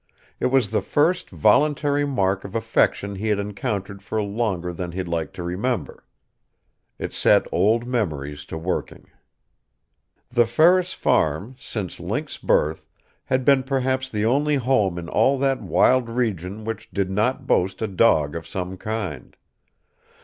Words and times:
It 0.39 0.47
was 0.47 0.71
the 0.71 0.81
first 0.81 1.29
voluntary 1.29 2.05
mark 2.07 2.43
of 2.43 2.55
affection 2.55 3.13
he 3.17 3.27
had 3.27 3.37
encountered 3.37 4.01
for 4.01 4.19
longer 4.23 4.73
than 4.73 4.93
he 4.93 5.03
liked 5.03 5.35
to 5.35 5.43
remember. 5.43 6.03
It 6.97 7.13
set 7.13 7.45
old 7.51 7.85
memories 7.85 8.43
to 8.45 8.57
working. 8.57 9.11
The 10.31 10.47
Ferris 10.47 10.93
farm, 10.93 11.55
since 11.59 11.99
Link's 11.99 12.39
birth, 12.39 12.87
had 13.25 13.45
been 13.45 13.61
perhaps 13.61 14.09
the 14.09 14.25
only 14.25 14.55
home 14.55 14.97
in 14.97 15.07
all 15.07 15.37
that 15.37 15.61
wild 15.61 16.09
region 16.09 16.65
which 16.65 16.89
did 16.89 17.11
not 17.11 17.45
boast 17.45 17.79
a 17.83 17.87
dog 17.87 18.33
of 18.35 18.47
some 18.47 18.77
kind. 18.77 19.37